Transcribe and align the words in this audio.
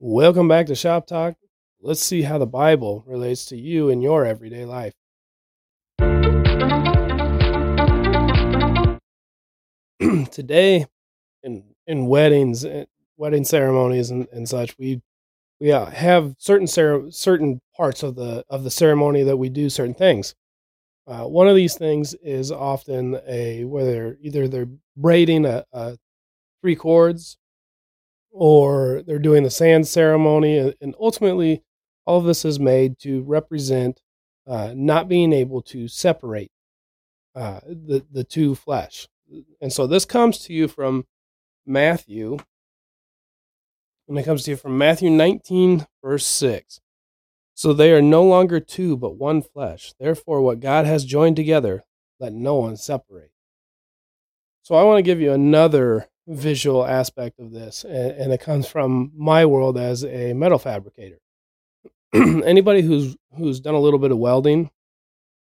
Welcome 0.00 0.46
back 0.46 0.66
to 0.66 0.76
Shop 0.76 1.08
Talk. 1.08 1.34
Let's 1.80 2.00
see 2.00 2.22
how 2.22 2.38
the 2.38 2.46
Bible 2.46 3.02
relates 3.04 3.46
to 3.46 3.56
you 3.56 3.88
in 3.88 4.00
your 4.00 4.24
everyday 4.24 4.64
life. 4.64 4.94
Today, 10.30 10.86
in 11.42 11.64
in 11.88 12.06
weddings, 12.06 12.64
eh, 12.64 12.84
wedding 13.16 13.42
ceremonies, 13.42 14.12
and, 14.12 14.28
and 14.30 14.48
such, 14.48 14.78
we 14.78 15.02
we 15.58 15.72
uh, 15.72 15.86
have 15.86 16.36
certain 16.38 16.68
cer- 16.68 17.10
certain 17.10 17.60
parts 17.76 18.04
of 18.04 18.14
the 18.14 18.44
of 18.48 18.62
the 18.62 18.70
ceremony 18.70 19.24
that 19.24 19.36
we 19.36 19.48
do 19.48 19.68
certain 19.68 19.94
things. 19.94 20.36
Uh, 21.08 21.24
one 21.24 21.48
of 21.48 21.56
these 21.56 21.76
things 21.76 22.14
is 22.22 22.52
often 22.52 23.18
a 23.26 23.64
whether 23.64 24.16
either 24.20 24.46
they're 24.46 24.68
braiding 24.96 25.44
a, 25.44 25.64
a 25.72 25.98
three 26.62 26.76
cords 26.76 27.36
or 28.30 29.02
they're 29.06 29.18
doing 29.18 29.42
the 29.42 29.50
sand 29.50 29.86
ceremony. 29.86 30.74
And 30.80 30.94
ultimately, 31.00 31.62
all 32.06 32.18
of 32.18 32.24
this 32.24 32.44
is 32.44 32.58
made 32.58 32.98
to 33.00 33.22
represent 33.22 34.02
uh, 34.46 34.72
not 34.74 35.08
being 35.08 35.32
able 35.32 35.62
to 35.62 35.88
separate 35.88 36.50
uh, 37.34 37.60
the, 37.66 38.04
the 38.10 38.24
two 38.24 38.54
flesh. 38.54 39.08
And 39.60 39.72
so 39.72 39.86
this 39.86 40.04
comes 40.04 40.38
to 40.40 40.52
you 40.52 40.68
from 40.68 41.06
Matthew. 41.66 42.38
And 44.08 44.18
it 44.18 44.24
comes 44.24 44.44
to 44.44 44.52
you 44.52 44.56
from 44.56 44.78
Matthew 44.78 45.10
19, 45.10 45.86
verse 46.02 46.26
6. 46.26 46.80
So 47.54 47.72
they 47.72 47.92
are 47.92 48.00
no 48.00 48.24
longer 48.24 48.60
two, 48.60 48.96
but 48.96 49.16
one 49.16 49.42
flesh. 49.42 49.92
Therefore, 49.98 50.40
what 50.40 50.60
God 50.60 50.86
has 50.86 51.04
joined 51.04 51.36
together, 51.36 51.82
let 52.20 52.32
no 52.32 52.54
one 52.54 52.76
separate. 52.76 53.32
So 54.62 54.74
I 54.74 54.84
want 54.84 54.98
to 54.98 55.02
give 55.02 55.20
you 55.20 55.32
another 55.32 56.08
visual 56.28 56.86
aspect 56.86 57.40
of 57.40 57.52
this, 57.52 57.84
and, 57.84 58.12
and 58.12 58.32
it 58.32 58.40
comes 58.40 58.66
from 58.68 59.12
my 59.16 59.46
world 59.46 59.78
as 59.78 60.04
a 60.04 60.32
metal 60.34 60.58
fabricator. 60.58 61.18
Anybody 62.14 62.82
who's 62.82 63.16
who's 63.36 63.60
done 63.60 63.74
a 63.74 63.80
little 63.80 63.98
bit 63.98 64.12
of 64.12 64.18
welding 64.18 64.70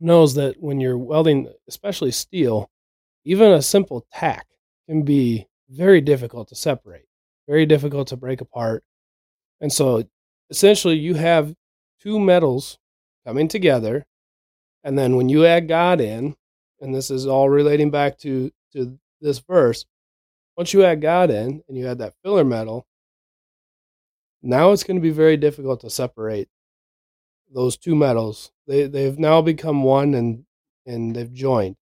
knows 0.00 0.34
that 0.34 0.60
when 0.60 0.80
you're 0.80 0.98
welding, 0.98 1.52
especially 1.68 2.10
steel, 2.10 2.70
even 3.24 3.52
a 3.52 3.62
simple 3.62 4.06
tack 4.12 4.46
can 4.88 5.02
be 5.02 5.46
very 5.70 6.00
difficult 6.00 6.48
to 6.48 6.54
separate, 6.54 7.06
very 7.48 7.66
difficult 7.66 8.08
to 8.08 8.16
break 8.16 8.40
apart. 8.40 8.84
And 9.60 9.72
so 9.72 10.04
essentially 10.50 10.96
you 10.96 11.14
have 11.14 11.54
two 12.00 12.20
metals 12.20 12.78
coming 13.24 13.48
together 13.48 14.06
and 14.86 14.96
then 14.96 15.16
when 15.16 15.28
you 15.28 15.44
add 15.44 15.66
God 15.66 16.00
in, 16.00 16.36
and 16.80 16.94
this 16.94 17.10
is 17.10 17.26
all 17.26 17.48
relating 17.48 17.90
back 17.90 18.18
to 18.18 18.52
to 18.72 18.96
this 19.20 19.40
verse, 19.40 19.84
once 20.56 20.72
you 20.72 20.84
add 20.84 21.00
God 21.00 21.30
in 21.30 21.62
and 21.68 21.76
you 21.76 21.86
add 21.86 21.98
that 21.98 22.14
filler 22.22 22.44
metal, 22.44 22.86
now 24.42 24.72
it's 24.72 24.84
going 24.84 24.96
to 24.96 25.02
be 25.02 25.10
very 25.10 25.36
difficult 25.36 25.80
to 25.80 25.90
separate 25.90 26.48
those 27.52 27.76
two 27.76 27.94
metals. 27.94 28.52
They 28.66 28.86
they've 28.86 29.18
now 29.18 29.42
become 29.42 29.82
one 29.82 30.14
and 30.14 30.44
and 30.86 31.14
they've 31.14 31.32
joined. 31.32 31.76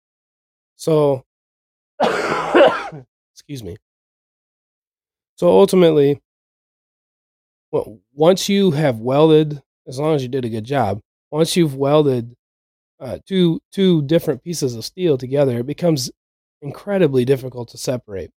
So 0.76 1.26
excuse 3.34 3.64
me. 3.64 3.78
So 5.36 5.50
ultimately, 5.50 6.22
well, 7.72 8.00
once 8.14 8.48
you 8.48 8.72
have 8.72 9.00
welded, 9.00 9.62
as 9.88 10.00
long 10.00 10.16
as 10.16 10.22
you 10.22 10.30
did 10.30 10.46
a 10.46 10.50
good 10.50 10.66
job, 10.66 11.02
once 11.32 11.56
you've 11.56 11.76
welded 11.76 12.36
uh, 13.00 13.18
two 13.26 13.60
two 13.72 14.04
different 14.04 14.44
pieces 14.44 14.76
of 14.76 14.86
steel 14.86 15.18
together, 15.18 15.60
it 15.60 15.66
becomes 15.66 16.12
incredibly 16.62 17.26
difficult 17.26 17.70
to 17.70 17.78
separate. 17.78 18.32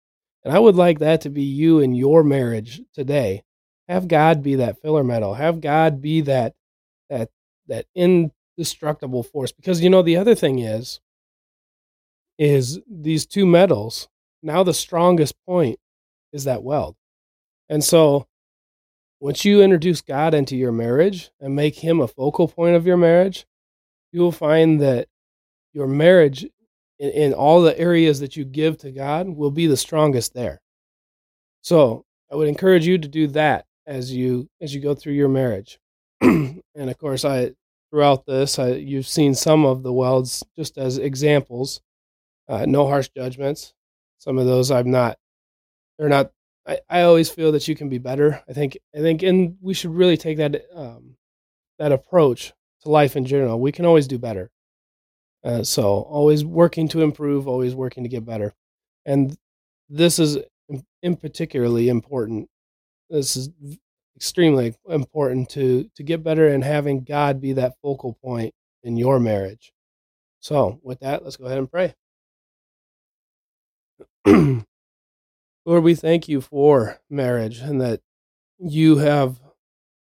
And 0.44 0.54
I 0.54 0.58
would 0.58 0.76
like 0.76 0.98
that 0.98 1.22
to 1.22 1.30
be 1.30 1.42
you 1.42 1.78
in 1.80 1.94
your 1.94 2.22
marriage 2.22 2.82
today. 2.92 3.42
Have 3.88 4.08
God 4.08 4.42
be 4.42 4.56
that 4.56 4.80
filler 4.80 5.04
metal. 5.04 5.34
Have 5.34 5.60
God 5.60 6.00
be 6.00 6.22
that 6.22 6.54
that 7.08 7.30
that 7.68 7.86
indestructible 7.94 9.22
force. 9.22 9.52
Because 9.52 9.80
you 9.80 9.90
know 9.90 10.02
the 10.02 10.16
other 10.16 10.34
thing 10.34 10.58
is 10.58 11.00
is 12.38 12.80
these 12.90 13.26
two 13.26 13.46
metals, 13.46 14.08
now 14.42 14.62
the 14.62 14.74
strongest 14.74 15.34
point 15.46 15.78
is 16.32 16.44
that 16.44 16.62
weld. 16.62 16.96
And 17.68 17.82
so 17.82 18.26
once 19.20 19.44
you 19.44 19.62
introduce 19.62 20.00
God 20.00 20.34
into 20.34 20.56
your 20.56 20.72
marriage 20.72 21.30
and 21.40 21.54
make 21.54 21.76
him 21.76 22.00
a 22.00 22.08
focal 22.08 22.48
point 22.48 22.76
of 22.76 22.86
your 22.86 22.96
marriage, 22.96 23.46
you 24.12 24.20
will 24.20 24.32
find 24.32 24.80
that 24.80 25.08
your 25.72 25.86
marriage 25.86 26.46
in, 26.98 27.10
in 27.10 27.32
all 27.32 27.62
the 27.62 27.78
areas 27.78 28.20
that 28.20 28.36
you 28.36 28.44
give 28.44 28.78
to 28.78 28.90
God 28.90 29.28
will 29.28 29.50
be 29.50 29.66
the 29.66 29.76
strongest 29.76 30.34
there. 30.34 30.60
So 31.62 32.04
I 32.30 32.36
would 32.36 32.48
encourage 32.48 32.86
you 32.86 32.98
to 32.98 33.08
do 33.08 33.26
that 33.28 33.66
as 33.86 34.12
you 34.12 34.48
as 34.60 34.74
you 34.74 34.80
go 34.80 34.94
through 34.94 35.14
your 35.14 35.28
marriage. 35.28 35.78
and 36.20 36.62
of 36.76 36.98
course, 36.98 37.24
I 37.24 37.52
throughout 37.90 38.26
this, 38.26 38.58
I, 38.58 38.72
you've 38.72 39.06
seen 39.06 39.34
some 39.34 39.64
of 39.64 39.82
the 39.82 39.92
welds 39.92 40.42
just 40.56 40.78
as 40.78 40.98
examples. 40.98 41.80
Uh, 42.48 42.66
no 42.66 42.88
harsh 42.88 43.08
judgments. 43.16 43.72
Some 44.18 44.38
of 44.38 44.46
those 44.46 44.70
I'm 44.70 44.90
not. 44.90 45.18
They're 45.98 46.08
not. 46.08 46.32
I, 46.66 46.80
I 46.90 47.02
always 47.02 47.30
feel 47.30 47.52
that 47.52 47.68
you 47.68 47.76
can 47.76 47.88
be 47.88 47.98
better. 47.98 48.42
I 48.48 48.52
think. 48.52 48.76
I 48.94 48.98
think, 48.98 49.22
and 49.22 49.56
we 49.60 49.74
should 49.74 49.94
really 49.94 50.16
take 50.16 50.38
that 50.38 50.64
um, 50.74 51.16
that 51.78 51.92
approach 51.92 52.52
to 52.82 52.88
life 52.88 53.16
in 53.16 53.24
general. 53.24 53.60
We 53.60 53.72
can 53.72 53.86
always 53.86 54.06
do 54.06 54.18
better. 54.18 54.50
Uh, 55.44 55.62
so 55.62 55.84
always 55.84 56.44
working 56.44 56.88
to 56.88 57.02
improve, 57.02 57.46
always 57.46 57.74
working 57.74 58.02
to 58.02 58.08
get 58.08 58.24
better. 58.24 58.54
And 59.04 59.36
this 59.90 60.18
is 60.18 60.38
in 61.02 61.16
particularly 61.16 61.88
important. 61.88 62.48
This 63.10 63.36
is 63.36 63.50
extremely 64.16 64.74
important 64.88 65.50
to 65.50 65.90
to 65.94 66.02
get 66.02 66.24
better 66.24 66.48
and 66.48 66.64
having 66.64 67.04
God 67.04 67.40
be 67.40 67.52
that 67.54 67.74
focal 67.82 68.14
point 68.14 68.54
in 68.82 68.96
your 68.96 69.20
marriage. 69.20 69.72
So, 70.40 70.80
with 70.82 71.00
that, 71.00 71.22
let's 71.24 71.36
go 71.36 71.44
ahead 71.46 71.58
and 71.58 71.70
pray. 71.70 71.94
Lord, 75.66 75.82
we 75.82 75.94
thank 75.94 76.28
you 76.28 76.40
for 76.40 77.00
marriage 77.10 77.60
and 77.60 77.80
that 77.80 78.00
you 78.58 78.98
have 78.98 79.40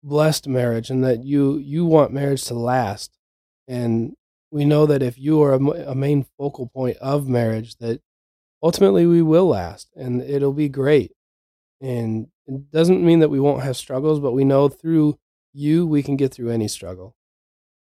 blessed 0.03 0.47
marriage 0.47 0.91
and 0.91 1.03
that 1.05 1.25
you 1.25 1.59
you 1.59 1.85
want 1.85 2.13
marriage 2.13 2.45
to 2.45 2.55
last 2.55 3.19
and 3.67 4.15
we 4.51 4.65
know 4.65 4.87
that 4.87 5.03
if 5.03 5.19
you 5.19 5.43
are 5.43 5.55
a, 5.55 5.91
a 5.91 5.95
main 5.95 6.27
focal 6.39 6.69
point 6.69 6.97
of 6.99 7.29
marriage, 7.29 7.77
that 7.77 8.01
ultimately 8.63 9.07
we 9.07 9.23
will 9.23 9.47
last 9.47 9.91
and 9.97 10.23
it'll 10.23 10.53
be 10.53 10.69
great. 10.69 11.13
And 11.81 12.29
it 12.47 12.71
doesn't 12.71 13.05
mean 13.05 13.21
that 13.21 13.29
we 13.29 13.41
won't 13.41 13.63
have 13.63 13.77
struggles, 13.77 14.21
but 14.21 14.33
we 14.33 14.45
know 14.45 14.69
through 14.69 15.19
you 15.53 15.87
we 15.87 16.03
can 16.03 16.17
get 16.17 16.33
through 16.33 16.51
any 16.51 16.69
struggle. 16.69 17.17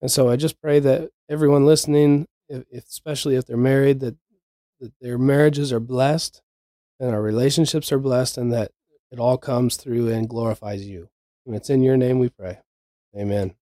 And 0.00 0.10
so 0.10 0.28
I 0.28 0.36
just 0.36 0.60
pray 0.60 0.78
that 0.80 1.10
everyone 1.28 1.66
listening, 1.66 2.26
if, 2.48 2.64
especially 2.72 3.36
if 3.36 3.46
they're 3.46 3.56
married, 3.56 4.00
that, 4.00 4.16
that 4.80 4.92
their 5.00 5.18
marriages 5.18 5.72
are 5.72 5.80
blessed 5.80 6.42
and 7.00 7.10
our 7.10 7.22
relationships 7.22 7.92
are 7.92 7.98
blessed 7.98 8.38
and 8.38 8.52
that 8.52 8.72
it 9.10 9.18
all 9.18 9.38
comes 9.38 9.76
through 9.76 10.08
and 10.08 10.28
glorifies 10.28 10.86
you. 10.86 11.08
And 11.46 11.54
it's 11.54 11.70
in 11.70 11.82
your 11.82 11.96
name 11.96 12.18
we 12.18 12.28
pray. 12.28 12.58
Amen. 13.16 13.54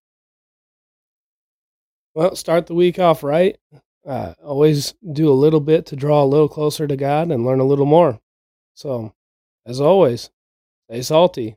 Well, 2.14 2.36
start 2.36 2.66
the 2.66 2.74
week 2.74 2.98
off 2.98 3.24
right. 3.24 3.58
Uh, 4.06 4.34
always 4.42 4.94
do 5.12 5.28
a 5.28 5.34
little 5.34 5.60
bit 5.60 5.86
to 5.86 5.96
draw 5.96 6.22
a 6.22 6.26
little 6.26 6.48
closer 6.48 6.86
to 6.86 6.96
God 6.96 7.30
and 7.30 7.44
learn 7.44 7.58
a 7.58 7.64
little 7.64 7.86
more. 7.86 8.20
So, 8.74 9.14
as 9.66 9.80
always, 9.80 10.30
stay 10.88 11.02
salty 11.02 11.56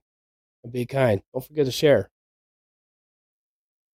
and 0.63 0.73
be 0.73 0.85
kind. 0.85 1.21
Don't 1.33 1.45
forget 1.45 1.65
to 1.65 1.71
share. 1.71 2.09